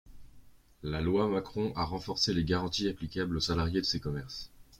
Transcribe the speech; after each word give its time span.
La 0.81 0.99
loi 0.99 1.27
Macron 1.27 1.73
a 1.75 1.83
renforcé 1.85 2.33
les 2.33 2.43
garanties 2.43 2.87
applicables 2.89 3.37
aux 3.37 3.39
salariés 3.39 3.81
de 3.81 3.85
ces 3.85 3.99
commerces. 3.99 4.49